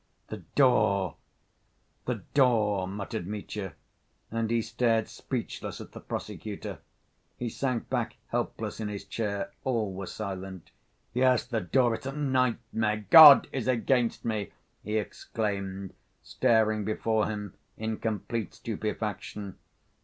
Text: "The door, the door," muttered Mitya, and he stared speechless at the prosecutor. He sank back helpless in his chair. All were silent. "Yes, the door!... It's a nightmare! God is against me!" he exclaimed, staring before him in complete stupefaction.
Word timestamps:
"The 0.29 0.37
door, 0.55 1.17
the 2.05 2.23
door," 2.33 2.87
muttered 2.87 3.27
Mitya, 3.27 3.75
and 4.31 4.49
he 4.49 4.59
stared 4.63 5.07
speechless 5.07 5.79
at 5.79 5.91
the 5.91 5.99
prosecutor. 5.99 6.79
He 7.37 7.49
sank 7.49 7.87
back 7.87 8.15
helpless 8.29 8.79
in 8.79 8.87
his 8.87 9.05
chair. 9.05 9.51
All 9.63 9.93
were 9.93 10.07
silent. 10.07 10.71
"Yes, 11.13 11.45
the 11.45 11.61
door!... 11.61 11.93
It's 11.93 12.07
a 12.07 12.13
nightmare! 12.13 13.05
God 13.11 13.47
is 13.51 13.67
against 13.67 14.25
me!" 14.25 14.49
he 14.83 14.97
exclaimed, 14.97 15.93
staring 16.23 16.83
before 16.83 17.27
him 17.27 17.53
in 17.77 17.97
complete 17.97 18.55
stupefaction. 18.55 19.59